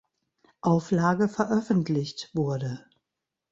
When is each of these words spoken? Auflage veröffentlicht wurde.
Auflage 0.61 1.29
veröffentlicht 1.29 2.31
wurde. 2.33 2.83